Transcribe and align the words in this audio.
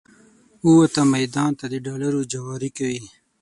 ووته 0.67 1.01
میدان 1.15 1.51
ته 1.59 1.65
د 1.71 1.75
ډالرو 1.85 2.21
جواري 2.31 2.69
کوي 2.77 3.01